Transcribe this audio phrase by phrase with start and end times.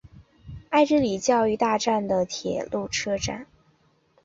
[0.71, 3.45] 爱之里教育大站的铁路车站。